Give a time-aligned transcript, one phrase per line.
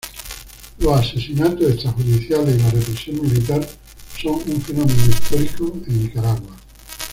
[0.79, 3.69] Los asesinatos extrajudiciales y la represión militar
[4.19, 6.55] son un fenómeno histórico en Nicaragua.